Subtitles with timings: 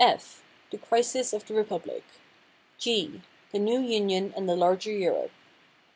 [0.03, 2.01] F "The Crisis of the Republic."
[2.79, 5.29] G "The New Union and the Larger Europe."